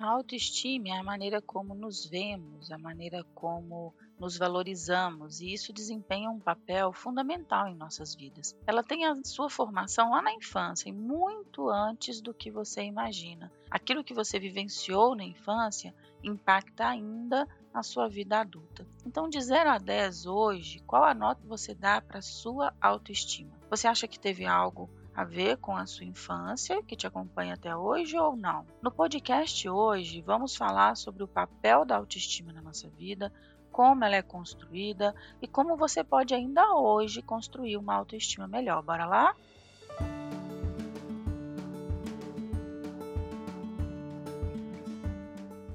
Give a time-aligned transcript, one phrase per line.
[0.00, 5.74] A autoestima é a maneira como nos vemos, a maneira como nos valorizamos, e isso
[5.74, 8.56] desempenha um papel fundamental em nossas vidas.
[8.66, 13.52] Ela tem a sua formação lá na infância, e muito antes do que você imagina.
[13.70, 15.94] Aquilo que você vivenciou na infância
[16.24, 18.88] impacta ainda na sua vida adulta.
[19.04, 23.52] Então, de 0 a 10 hoje, qual a nota você dá para sua autoestima?
[23.68, 24.88] Você acha que teve algo
[25.20, 28.64] a ver com a sua infância, que te acompanha até hoje ou não.
[28.80, 33.30] No podcast hoje, vamos falar sobre o papel da autoestima na nossa vida,
[33.70, 38.82] como ela é construída e como você pode ainda hoje construir uma autoestima melhor.
[38.82, 39.34] Bora lá?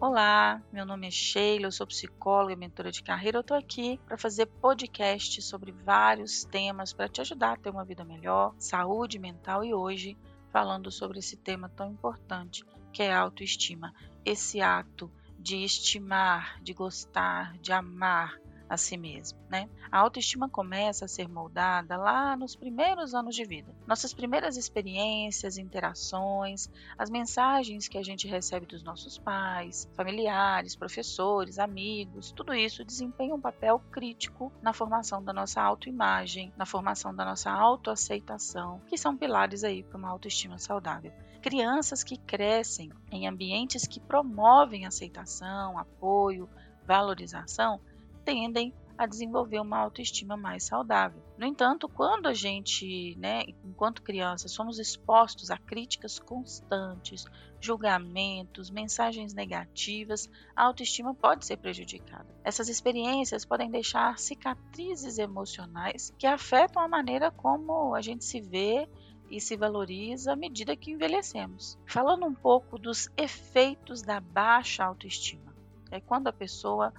[0.08, 3.40] Olá, meu nome é Sheila, eu sou psicóloga e mentora de carreira.
[3.40, 7.84] Eu estou aqui para fazer podcast sobre vários temas para te ajudar a ter uma
[7.84, 10.16] vida melhor, saúde mental e hoje
[10.52, 13.96] falando sobre esse tema tão importante que é a autoestima.
[14.24, 19.70] Esse ato de estimar, de gostar, de amar, a si mesmo, né?
[19.92, 23.74] A autoestima começa a ser moldada lá nos primeiros anos de vida.
[23.86, 31.60] Nossas primeiras experiências, interações, as mensagens que a gente recebe dos nossos pais, familiares, professores,
[31.60, 37.24] amigos, tudo isso desempenha um papel crítico na formação da nossa autoimagem, na formação da
[37.24, 41.14] nossa autoaceitação, que são pilares aí para uma autoestima saudável.
[41.42, 46.50] Crianças que crescem em ambientes que promovem aceitação, apoio,
[46.86, 47.80] valorização,
[48.26, 51.22] tendem a desenvolver uma autoestima mais saudável.
[51.38, 57.26] No entanto, quando a gente, né, enquanto crianças, somos expostos a críticas constantes,
[57.60, 62.28] julgamentos, mensagens negativas, a autoestima pode ser prejudicada.
[62.44, 68.88] Essas experiências podem deixar cicatrizes emocionais que afetam a maneira como a gente se vê
[69.30, 71.78] e se valoriza à medida que envelhecemos.
[71.86, 75.54] Falando um pouco dos efeitos da baixa autoestima.
[75.92, 76.94] É quando a pessoa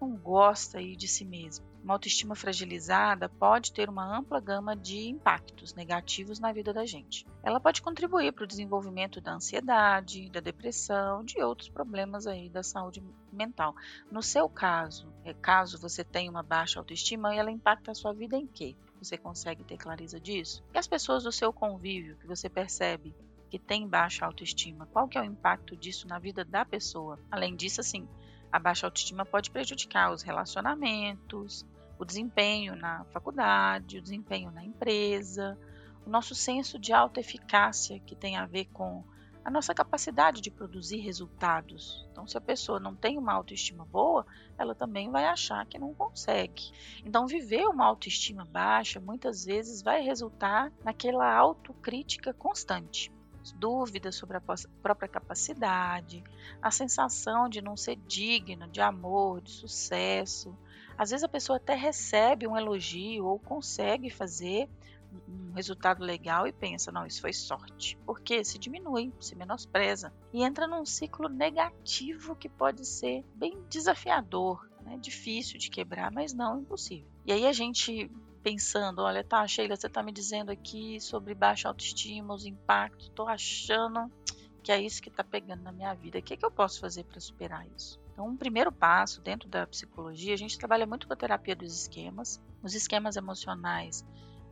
[0.00, 1.64] não gosta aí de si mesmo.
[1.82, 7.26] Uma autoestima fragilizada pode ter uma ampla gama de impactos negativos na vida da gente.
[7.42, 12.62] Ela pode contribuir para o desenvolvimento da ansiedade, da depressão, de outros problemas aí da
[12.62, 13.02] saúde
[13.32, 13.74] mental.
[14.10, 18.36] No seu caso, é, caso você tenha uma baixa autoestima, ela impacta a sua vida
[18.36, 18.76] em quê?
[18.98, 20.62] Você consegue ter clareza disso?
[20.74, 23.14] E as pessoas do seu convívio que você percebe
[23.50, 27.18] que tem baixa autoestima, qual que é o impacto disso na vida da pessoa?
[27.30, 28.08] Além disso, assim,
[28.52, 31.64] a baixa autoestima pode prejudicar os relacionamentos,
[31.98, 35.58] o desempenho na faculdade, o desempenho na empresa,
[36.06, 39.04] o nosso senso de autoeficácia, que tem a ver com
[39.44, 42.06] a nossa capacidade de produzir resultados.
[42.10, 44.26] Então, se a pessoa não tem uma autoestima boa,
[44.58, 46.72] ela também vai achar que não consegue.
[47.04, 53.10] Então, viver uma autoestima baixa muitas vezes vai resultar naquela autocrítica constante
[53.52, 54.42] dúvidas sobre a
[54.82, 56.22] própria capacidade,
[56.60, 60.56] a sensação de não ser digno de amor, de sucesso.
[60.96, 64.68] Às vezes a pessoa até recebe um elogio ou consegue fazer
[65.28, 67.98] um resultado legal e pensa, não, isso foi sorte.
[68.06, 74.68] Porque se diminui, se menospreza e entra num ciclo negativo que pode ser bem desafiador,
[74.82, 74.98] né?
[74.98, 77.08] difícil de quebrar, mas não impossível.
[77.26, 78.10] E aí a gente
[78.42, 83.26] pensando, olha, tá, Sheila, você tá me dizendo aqui sobre baixa autoestima, os impactos, tô
[83.26, 84.10] achando
[84.62, 86.18] que é isso que tá pegando na minha vida.
[86.18, 87.98] O que, é que eu posso fazer para superar isso?
[88.12, 91.74] Então, um primeiro passo dentro da psicologia, a gente trabalha muito com a terapia dos
[91.74, 92.40] esquemas.
[92.62, 94.04] Os esquemas emocionais,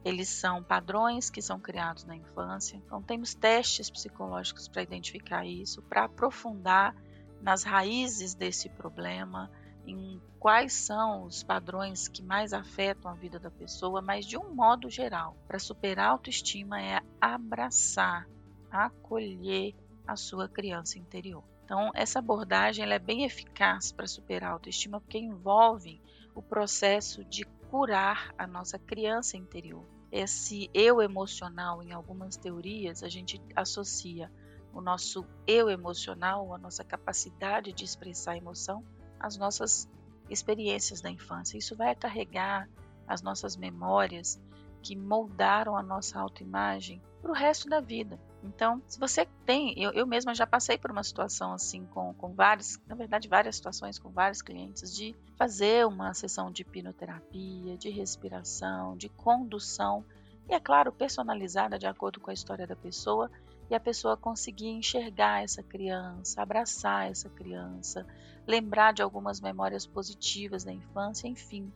[0.05, 2.77] eles são padrões que são criados na infância.
[2.77, 6.95] Então, temos testes psicológicos para identificar isso, para aprofundar
[7.43, 9.51] nas raízes desse problema,
[9.89, 14.55] em quais são os padrões que mais afetam a vida da pessoa, mas de um
[14.55, 18.29] modo geral, para superar a autoestima é abraçar,
[18.71, 19.75] acolher
[20.07, 21.43] a sua criança interior.
[21.65, 26.01] Então, essa abordagem é bem eficaz para superar a autoestima porque envolve
[26.35, 29.85] o processo de curar a nossa criança interior.
[30.11, 34.31] Esse eu emocional, em algumas teorias, a gente associa
[34.73, 38.83] o nosso eu emocional, a nossa capacidade de expressar emoção,
[39.21, 39.89] as nossas
[40.29, 41.59] experiências da infância.
[41.59, 42.69] Isso vai carregar
[43.07, 44.41] as nossas memórias
[44.83, 48.19] que moldaram a nossa autoimagem para o resto da vida.
[48.43, 52.33] Então, se você tem, eu, eu mesma já passei por uma situação assim com, com
[52.33, 57.91] vários, na verdade, várias situações com vários clientes de fazer uma sessão de hipnoterapia, de
[57.91, 60.05] respiração, de condução,
[60.49, 63.31] e é claro, personalizada de acordo com a história da pessoa,
[63.71, 68.07] e a pessoa conseguir enxergar essa criança, abraçar essa criança,
[68.47, 71.73] lembrar de algumas memórias positivas da infância, enfim.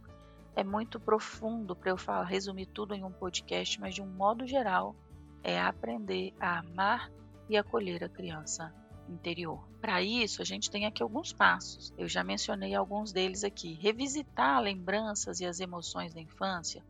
[0.55, 4.47] É muito profundo para eu falar, resumir tudo em um podcast, mas de um modo
[4.47, 4.95] geral,
[5.43, 7.11] é aprender a amar
[7.49, 8.73] e acolher a criança
[9.09, 9.67] interior.
[9.81, 11.93] Para isso, a gente tem aqui alguns passos.
[11.99, 13.75] Eu já mencionei alguns deles aqui.
[13.75, 16.85] Revisitar lembranças e as emoções da infância,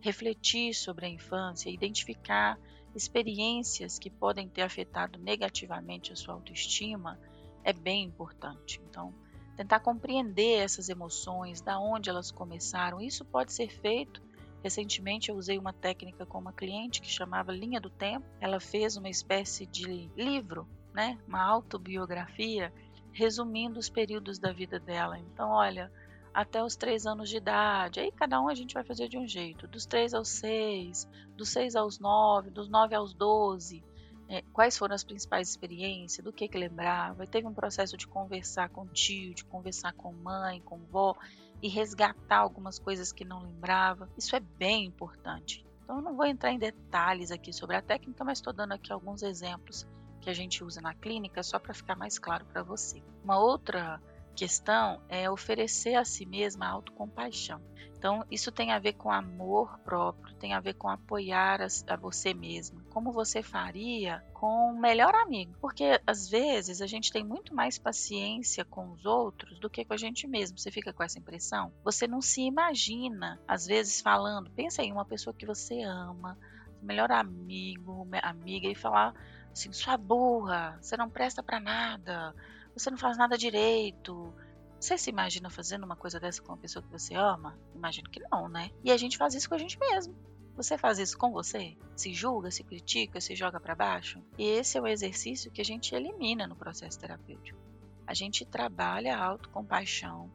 [0.00, 2.58] refletir sobre a infância, identificar
[2.98, 7.18] experiências que podem ter afetado negativamente a sua autoestima
[7.62, 8.80] é bem importante.
[8.88, 9.14] Então,
[9.56, 13.00] tentar compreender essas emoções, da onde elas começaram.
[13.00, 14.20] Isso pode ser feito.
[14.62, 18.26] Recentemente eu usei uma técnica com uma cliente que chamava linha do tempo.
[18.40, 22.72] Ela fez uma espécie de livro, né, uma autobiografia
[23.12, 25.18] resumindo os períodos da vida dela.
[25.18, 25.90] Então, olha,
[26.38, 27.98] até os três anos de idade.
[27.98, 29.66] Aí cada um a gente vai fazer de um jeito.
[29.66, 33.84] Dos três aos seis, dos seis aos nove, dos nove aos doze.
[34.28, 37.26] É, quais foram as principais experiências, do que que lembrava.
[37.26, 41.16] teve um processo de conversar com tio, de conversar com mãe, com vó
[41.60, 44.08] e resgatar algumas coisas que não lembrava.
[44.16, 45.66] Isso é bem importante.
[45.82, 48.92] Então eu não vou entrar em detalhes aqui sobre a técnica, mas estou dando aqui
[48.92, 49.88] alguns exemplos
[50.20, 53.02] que a gente usa na clínica só para ficar mais claro para você.
[53.24, 54.00] Uma outra
[54.38, 57.60] questão é oferecer a si mesma autocompaixão.
[57.96, 61.96] Então, isso tem a ver com amor próprio, tem a ver com apoiar a, a
[61.96, 62.80] você mesma.
[62.90, 65.56] Como você faria com o melhor amigo.
[65.60, 69.94] Porque, às vezes, a gente tem muito mais paciência com os outros do que com
[69.94, 70.56] a gente mesmo.
[70.56, 71.72] Você fica com essa impressão?
[71.82, 74.48] Você não se imagina, às vezes, falando.
[74.50, 76.38] Pensa em uma pessoa que você ama,
[76.80, 79.12] melhor amigo, amiga, e falar
[79.52, 82.32] assim: sua burra, você não presta para nada
[82.78, 84.32] você não faz nada direito.
[84.80, 87.58] Você se imagina fazendo uma coisa dessa com uma pessoa que você ama?
[87.74, 88.70] Imagino que não, né?
[88.84, 90.14] E a gente faz isso com a gente mesmo.
[90.56, 91.76] Você faz isso com você?
[91.96, 94.20] Se julga, se critica, se joga para baixo?
[94.36, 97.58] E esse é o exercício que a gente elimina no processo terapêutico.
[98.06, 100.30] A gente trabalha a autocompaixão,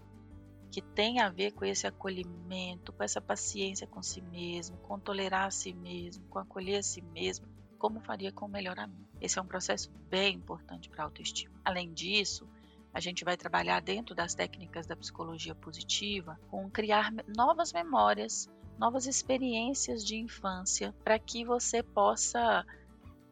[0.72, 5.48] que tem a ver com esse acolhimento, com essa paciência com si mesmo, com tolerar
[5.48, 7.46] a si mesmo, com acolher a si mesmo,
[7.84, 9.10] como faria com o melhor amigo.
[9.20, 11.54] Esse é um processo bem importante para a autoestima.
[11.66, 12.48] Além disso,
[12.94, 18.50] a gente vai trabalhar dentro das técnicas da psicologia positiva com criar novas memórias,
[18.80, 22.66] novas experiências de infância para que você possa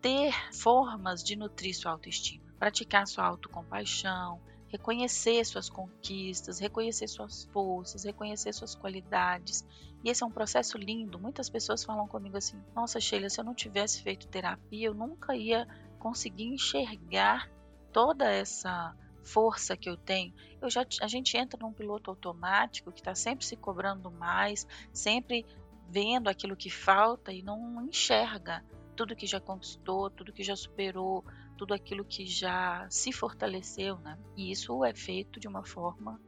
[0.01, 4.37] ter formas de nutrir sua autoestima, praticar sua autocompaixão,
[4.71, 9.65] reconhecer suas conquistas, reconhecer suas forças, reconhecer suas qualidades.
[10.03, 11.19] E esse é um processo lindo.
[11.19, 15.35] Muitas pessoas falam comigo assim: Nossa, Sheila, se eu não tivesse feito terapia, eu nunca
[15.35, 15.67] ia
[15.99, 17.49] conseguir enxergar
[17.91, 20.33] toda essa força que eu tenho.
[20.61, 25.45] Eu já, a gente entra num piloto automático que está sempre se cobrando mais, sempre
[25.89, 28.63] vendo aquilo que falta e não enxerga
[28.95, 31.23] tudo que já conquistou, tudo que já superou,
[31.61, 34.17] tudo aquilo que já se fortaleceu, né?
[34.35, 36.19] E isso é feito de uma forma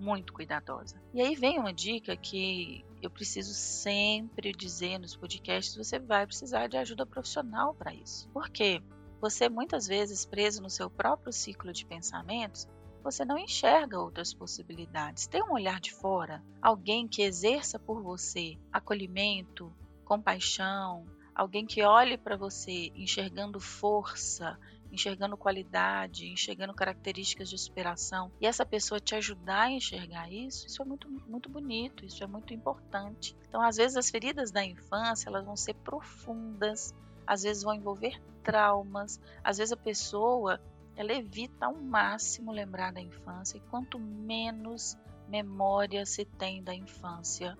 [0.00, 1.00] muito cuidadosa.
[1.14, 6.66] E aí vem uma dica que eu preciso sempre dizer nos podcasts: você vai precisar
[6.66, 8.28] de ajuda profissional para isso.
[8.30, 8.82] Por quê?
[9.20, 12.66] Você muitas vezes preso no seu próprio ciclo de pensamentos,
[13.00, 15.28] você não enxerga outras possibilidades.
[15.28, 19.72] Tem um olhar de fora, alguém que exerça por você acolhimento,
[20.04, 21.06] compaixão,
[21.40, 24.58] alguém que olhe para você enxergando força,
[24.90, 30.82] enxergando qualidade, enxergando características de superação, e essa pessoa te ajudar a enxergar isso, isso
[30.82, 33.36] é muito, muito bonito, isso é muito importante.
[33.48, 36.94] Então, às vezes, as feridas da infância elas vão ser profundas,
[37.26, 40.60] às vezes vão envolver traumas, às vezes a pessoa
[40.96, 44.98] ela evita ao máximo lembrar da infância, e quanto menos
[45.28, 47.56] memória se tem da infância,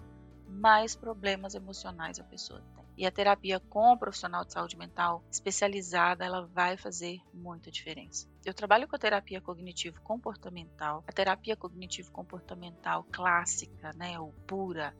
[0.47, 2.80] mais problemas emocionais a pessoa tem.
[3.01, 8.29] E a terapia com um profissional de saúde mental especializada, ela vai fazer muita diferença.
[8.45, 11.03] Eu trabalho com a terapia cognitivo-comportamental.
[11.09, 14.95] A terapia cognitivo-comportamental clássica, né, ou pura,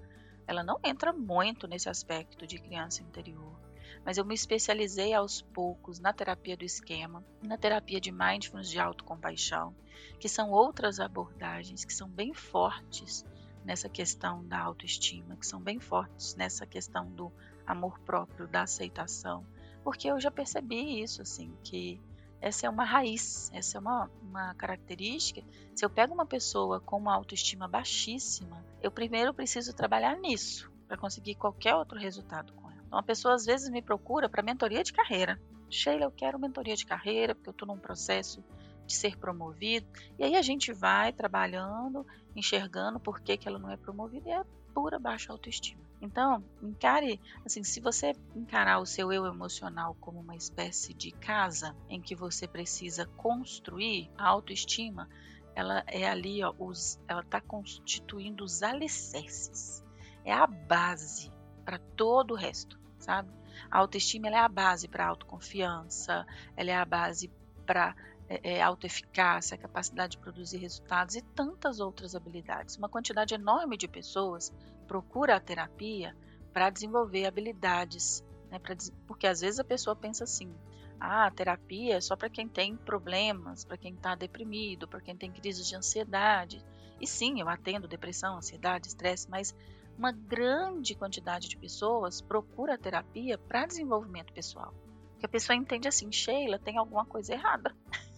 [0.47, 3.61] ela não entra muito nesse aspecto de criança interior.
[4.03, 8.79] Mas eu me especializei aos poucos na terapia do esquema, na terapia de mindfulness de
[8.79, 9.77] autocompaixão,
[10.19, 13.27] que são outras abordagens que são bem fortes
[13.63, 17.31] nessa questão da autoestima, que são bem fortes nessa questão do
[17.71, 19.47] amor próprio, da aceitação,
[19.83, 22.01] porque eu já percebi isso, assim, que
[22.41, 25.43] essa é uma raiz, essa é uma, uma característica.
[25.75, 30.97] Se eu pego uma pessoa com uma autoestima baixíssima, eu primeiro preciso trabalhar nisso para
[30.97, 32.83] conseguir qualquer outro resultado com ela.
[32.87, 35.41] Então, a pessoa às vezes me procura para mentoria de carreira.
[35.69, 38.43] Sheila, eu quero mentoria de carreira porque eu estou num processo
[38.91, 39.87] de ser promovido.
[40.19, 42.05] E aí a gente vai trabalhando,
[42.35, 44.43] enxergando por que, que ela não é promovida e é
[44.75, 45.81] pura baixa autoestima.
[46.03, 51.77] Então, encare, assim, se você encarar o seu eu emocional como uma espécie de casa
[51.89, 55.09] em que você precisa construir a autoestima,
[55.55, 59.85] ela é ali, ó, os, ela está constituindo os alicerces.
[60.25, 61.31] É a base
[61.65, 63.31] para todo o resto, sabe?
[63.71, 67.31] A autoestima é a base para autoconfiança, ela é a base
[67.67, 67.95] para
[68.31, 72.77] é, é, autoeficácia, capacidade de produzir resultados e tantas outras habilidades.
[72.77, 74.53] Uma quantidade enorme de pessoas
[74.87, 76.17] procura a terapia
[76.53, 78.77] para desenvolver habilidades, né, pra,
[79.09, 80.55] porque às vezes a pessoa pensa assim:
[81.01, 85.17] ah, a terapia é só para quem tem problemas, para quem está deprimido, para quem
[85.17, 86.65] tem crises de ansiedade.
[87.01, 89.53] E sim, eu atendo depressão, ansiedade, estresse, mas
[89.99, 94.73] uma grande quantidade de pessoas procura a terapia para desenvolvimento pessoal.
[95.19, 97.75] Que a pessoa entende assim, Sheila, tem alguma coisa errada.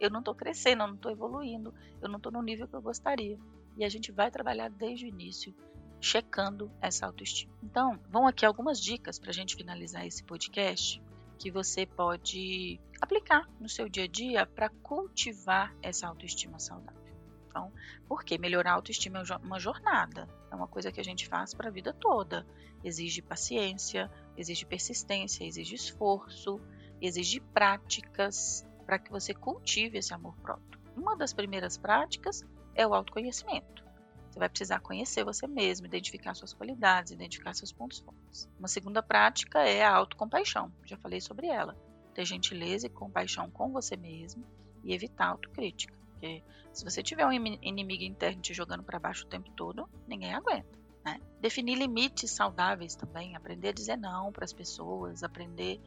[0.00, 2.82] eu não estou crescendo, eu não estou evoluindo, eu não estou no nível que eu
[2.82, 3.38] gostaria.
[3.76, 5.54] E a gente vai trabalhar desde o início,
[6.00, 7.54] checando essa autoestima.
[7.62, 11.02] Então, vão aqui algumas dicas para a gente finalizar esse podcast
[11.38, 17.02] que você pode aplicar no seu dia a dia para cultivar essa autoestima saudável.
[17.48, 17.72] Então,
[18.08, 21.68] porque melhorar a autoestima é uma jornada, é uma coisa que a gente faz para
[21.68, 22.46] a vida toda.
[22.82, 26.60] Exige paciência, exige persistência, exige esforço,
[27.00, 30.78] exige práticas para que você cultive esse amor próprio.
[30.94, 32.44] Uma das primeiras práticas
[32.74, 33.82] é o autoconhecimento.
[34.28, 38.50] Você vai precisar conhecer você mesmo, identificar suas qualidades, identificar seus pontos fortes.
[38.58, 40.70] Uma segunda prática é a autocompaixão.
[40.84, 41.74] Já falei sobre ela.
[42.12, 44.44] Ter gentileza e compaixão com você mesmo
[44.84, 45.94] e evitar autocrítica.
[46.10, 50.34] Porque se você tiver um inimigo interno te jogando para baixo o tempo todo, ninguém
[50.34, 50.78] aguenta.
[51.02, 51.18] Né?
[51.40, 55.80] Definir limites saudáveis também, aprender a dizer não para as pessoas, aprender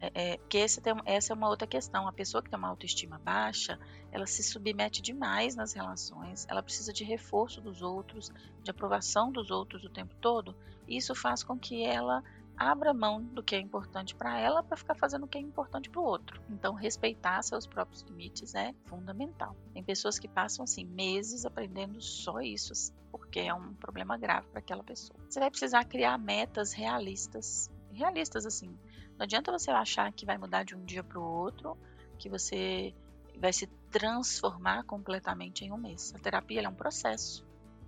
[0.00, 2.06] é, é, porque tem, essa é uma outra questão.
[2.06, 3.78] A pessoa que tem uma autoestima baixa,
[4.12, 8.30] ela se submete demais nas relações, ela precisa de reforço dos outros,
[8.62, 10.54] de aprovação dos outros o tempo todo.
[10.86, 12.22] E isso faz com que ela
[12.56, 15.88] abra mão do que é importante para ela para ficar fazendo o que é importante
[15.88, 16.42] para o outro.
[16.50, 19.56] Então, respeitar seus próprios limites é fundamental.
[19.72, 24.48] Tem pessoas que passam assim meses aprendendo só isso, assim, porque é um problema grave
[24.48, 25.18] para aquela pessoa.
[25.28, 28.76] Você vai precisar criar metas realistas, realistas assim,
[29.18, 31.76] não adianta você achar que vai mudar de um dia para o outro,
[32.18, 32.94] que você
[33.36, 36.14] vai se transformar completamente em um mês.
[36.14, 37.44] A terapia é um processo.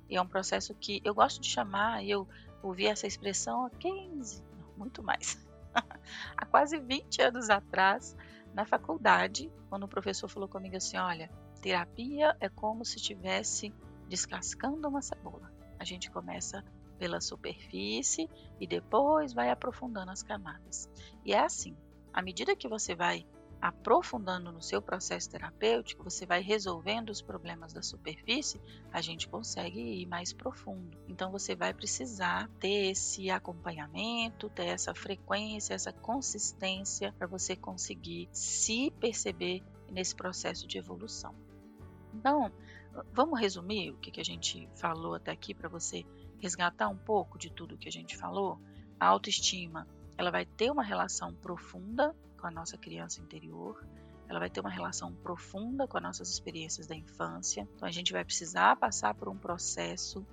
[0.08, 2.26] E é um processo que eu gosto de chamar, eu
[2.60, 4.42] ouvi essa expressão há 15,
[4.76, 5.38] muito mais,
[6.36, 8.16] há quase 20 anos atrás,
[8.52, 11.30] na faculdade, quando o professor falou comigo assim: olha,
[11.62, 13.72] terapia é como se estivesse
[14.08, 15.52] descascando uma cebola.
[15.78, 16.64] A gente começa
[17.00, 18.28] pela superfície
[18.60, 20.86] e depois vai aprofundando as camadas.
[21.24, 21.74] E é assim,
[22.12, 23.26] à medida que você vai
[23.58, 28.60] aprofundando no seu processo terapêutico, você vai resolvendo os problemas da superfície,
[28.92, 30.98] a gente consegue ir mais profundo.
[31.08, 38.28] Então você vai precisar ter esse acompanhamento, ter essa frequência, essa consistência para você conseguir
[38.30, 41.34] se perceber nesse processo de evolução.
[42.14, 42.52] Então,
[43.12, 46.04] vamos resumir o que, a gente falou até aqui para você
[46.40, 48.58] resgatar um pouco de tudo que a gente falou,
[48.98, 53.84] a autoestima, ela vai ter uma relação profunda com a nossa criança interior,
[54.28, 57.68] ela vai ter uma relação profunda com as nossas experiências da infância.
[57.74, 60.24] Então a gente vai precisar passar por um processo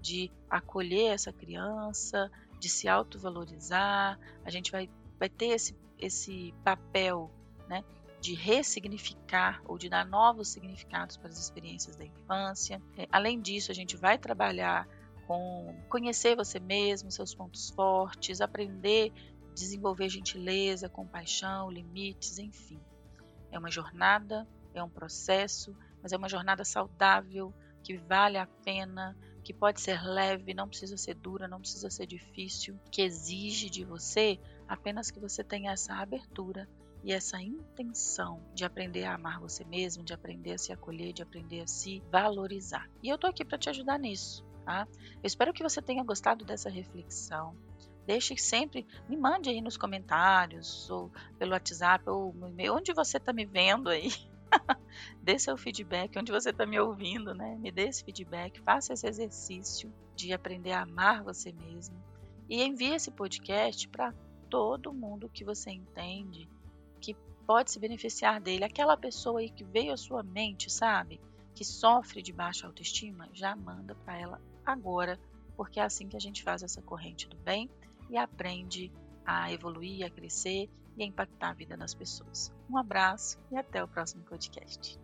[0.00, 7.30] de acolher essa criança, de se autovalorizar, a gente vai, vai ter esse, esse papel
[7.68, 7.84] né,
[8.20, 12.82] de ressignificar ou de dar novos significados para as experiências da infância.
[12.98, 14.88] É, além disso, a gente vai trabalhar
[15.26, 19.12] com conhecer você mesmo, seus pontos fortes, aprender,
[19.54, 22.80] desenvolver gentileza, compaixão, limites, enfim.
[23.50, 29.16] É uma jornada, é um processo, mas é uma jornada saudável, que vale a pena,
[29.42, 33.84] que pode ser leve, não precisa ser dura, não precisa ser difícil, que exige de
[33.84, 36.68] você apenas que você tenha essa abertura
[37.04, 41.22] e essa intenção de aprender a amar você mesmo, de aprender a se acolher, de
[41.22, 42.88] aprender a se valorizar.
[43.02, 44.42] E eu tô aqui para te ajudar nisso.
[44.64, 44.88] Tá?
[45.16, 47.54] Eu espero que você tenha gostado dessa reflexão.
[48.06, 53.16] Deixe sempre, me mande aí nos comentários, ou pelo WhatsApp, ou no e-mail, onde você
[53.16, 54.10] está me vendo aí.
[55.22, 57.56] dê seu feedback, onde você está me ouvindo, né?
[57.56, 61.96] Me dê esse feedback, faça esse exercício de aprender a amar você mesmo.
[62.48, 64.12] E envie esse podcast para
[64.50, 66.48] todo mundo que você entende
[67.00, 67.16] que
[67.46, 68.64] pode se beneficiar dele.
[68.64, 71.20] Aquela pessoa aí que veio à sua mente, sabe?
[71.54, 75.18] Que sofre de baixa autoestima, já manda para ela agora,
[75.56, 77.70] porque é assim que a gente faz essa corrente do bem
[78.10, 78.92] e aprende
[79.24, 82.52] a evoluir, a crescer e a impactar a vida das pessoas.
[82.68, 84.98] Um abraço e até o próximo podcast.